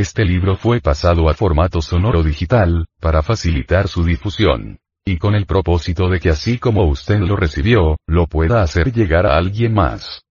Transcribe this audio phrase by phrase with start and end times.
[0.00, 4.80] Este libro fue pasado a formato sonoro digital, para facilitar su difusión.
[5.06, 9.24] Y con el propósito de que así como usted lo recibió, lo pueda hacer llegar
[9.24, 10.22] a alguien más.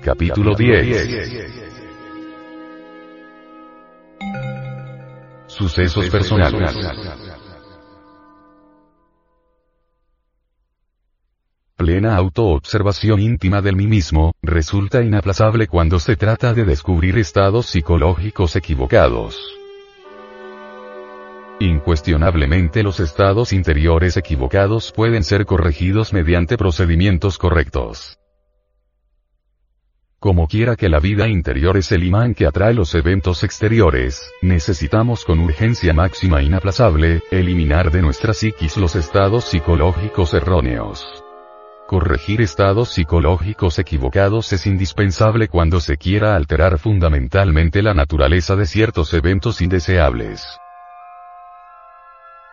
[0.00, 1.52] Capítulo 10
[5.48, 7.51] Sucesos personales
[11.82, 18.54] plena autoobservación íntima del mí mismo, resulta inaplazable cuando se trata de descubrir estados psicológicos
[18.54, 19.36] equivocados.
[21.58, 28.16] Incuestionablemente los estados interiores equivocados pueden ser corregidos mediante procedimientos correctos.
[30.20, 35.24] Como quiera que la vida interior es el imán que atrae los eventos exteriores, necesitamos
[35.24, 41.21] con urgencia máxima inaplazable, eliminar de nuestra psiquis los estados psicológicos erróneos.
[41.92, 49.12] Corregir estados psicológicos equivocados es indispensable cuando se quiera alterar fundamentalmente la naturaleza de ciertos
[49.12, 50.42] eventos indeseables.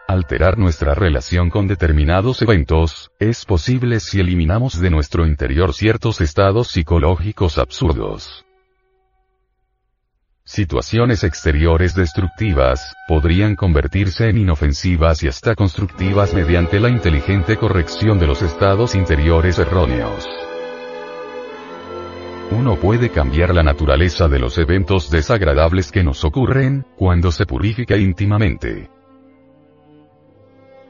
[0.09, 6.67] Alterar nuestra relación con determinados eventos, es posible si eliminamos de nuestro interior ciertos estados
[6.67, 8.43] psicológicos absurdos.
[10.51, 18.25] Situaciones exteriores destructivas, podrían convertirse en inofensivas y hasta constructivas mediante la inteligente corrección de
[18.25, 20.27] los estados interiores erróneos.
[22.49, 27.95] Uno puede cambiar la naturaleza de los eventos desagradables que nos ocurren, cuando se purifica
[27.95, 28.89] íntimamente.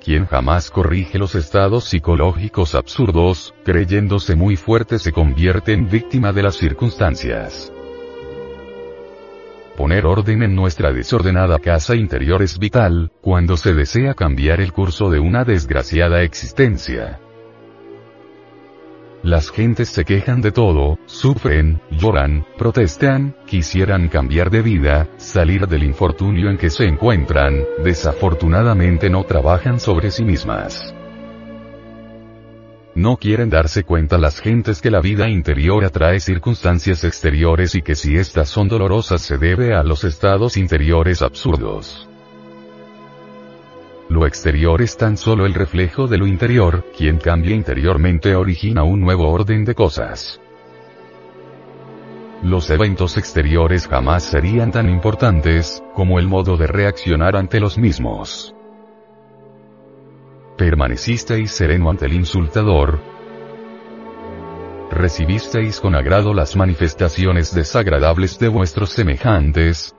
[0.02, 6.44] Quien jamás corrige los estados psicológicos absurdos, creyéndose muy fuerte se convierte en víctima de
[6.44, 7.74] las circunstancias.
[9.79, 15.09] Poner orden en nuestra desordenada casa interior es vital, cuando se desea cambiar el curso
[15.09, 17.22] de una desgraciada existencia.
[19.23, 25.84] Las gentes se quejan de todo, sufren, lloran, protestan, quisieran cambiar de vida, salir del
[25.84, 30.94] infortunio en que se encuentran, desafortunadamente no trabajan sobre sí mismas.
[33.00, 37.96] No quieren darse cuenta las gentes que la vida interior atrae circunstancias exteriores y que
[37.96, 42.10] si éstas son dolorosas se debe a los estados interiores absurdos.
[44.10, 49.00] Lo exterior es tan solo el reflejo de lo interior, quien cambia interiormente origina un
[49.00, 50.42] nuevo orden de cosas.
[52.44, 58.54] Los eventos exteriores jamás serían tan importantes, como el modo de reaccionar ante los mismos
[60.59, 63.00] permanecisteis sereno ante el insultador,
[64.92, 69.96] recibisteis con agrado las manifestaciones desagradables de vuestros semejantes,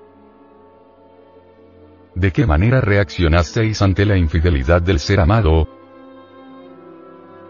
[2.14, 5.68] ¿De qué manera reaccionasteis ante la infidelidad del ser amado?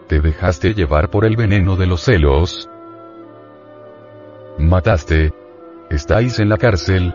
[0.07, 2.69] ¿Te dejaste llevar por el veneno de los celos?
[4.59, 5.33] ¿Mataste?
[5.89, 7.13] ¿Estáis en la cárcel?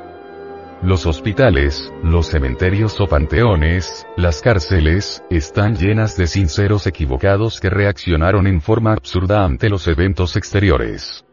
[0.82, 8.46] Los hospitales, los cementerios o panteones, las cárceles, están llenas de sinceros equivocados que reaccionaron
[8.46, 11.24] en forma absurda ante los eventos exteriores.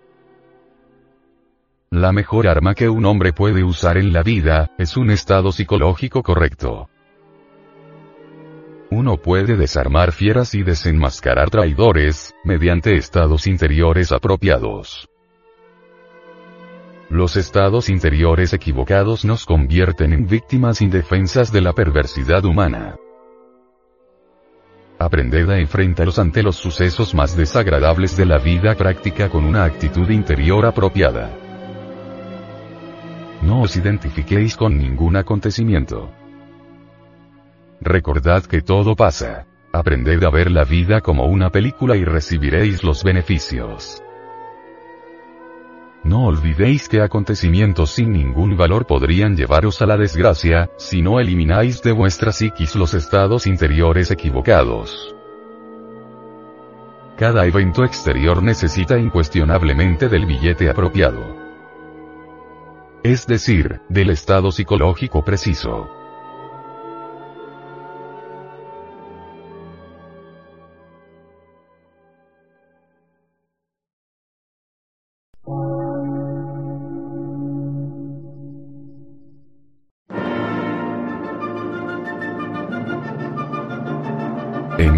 [1.91, 6.23] La mejor arma que un hombre puede usar en la vida, es un estado psicológico
[6.23, 6.89] correcto.
[8.89, 15.09] Uno puede desarmar fieras y desenmascarar traidores, mediante estados interiores apropiados.
[17.13, 22.95] Los estados interiores equivocados nos convierten en víctimas indefensas de la perversidad humana.
[24.97, 30.09] Aprended a enfrentaros ante los sucesos más desagradables de la vida práctica con una actitud
[30.09, 31.29] interior apropiada.
[33.43, 36.09] No os identifiquéis con ningún acontecimiento.
[37.79, 39.45] Recordad que todo pasa.
[39.71, 44.01] Aprended a ver la vida como una película y recibiréis los beneficios.
[46.03, 51.81] No olvidéis que acontecimientos sin ningún valor podrían llevaros a la desgracia, si no elimináis
[51.81, 55.15] de vuestra psiquis los estados interiores equivocados.
[57.17, 61.21] Cada evento exterior necesita incuestionablemente del billete apropiado.
[63.03, 66.02] Es decir, del estado psicológico preciso.